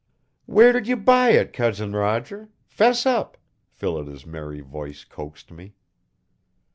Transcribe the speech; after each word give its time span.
"Where 0.47 0.73
did 0.73 0.87
you 0.87 0.97
buy 0.97 1.29
it, 1.29 1.53
Cousin 1.53 1.91
Roger? 1.93 2.49
'Fess 2.65 3.05
up!" 3.05 3.37
Phillida's 3.69 4.25
merry 4.25 4.61
voice 4.61 5.03
coaxed 5.03 5.51
me. 5.51 5.75